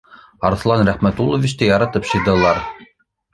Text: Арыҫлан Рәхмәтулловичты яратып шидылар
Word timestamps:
Арыҫлан 0.47 0.81
Рәхмәтулловичты 0.87 1.67
яратып 1.69 2.09
шидылар 2.13 2.65